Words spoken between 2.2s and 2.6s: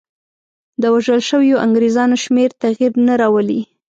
شمېر